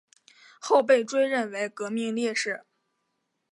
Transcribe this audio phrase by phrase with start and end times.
[0.59, 2.63] 后被追认为革命烈士。